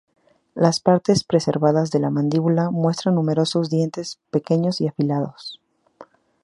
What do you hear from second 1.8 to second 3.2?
de la mandíbula muestran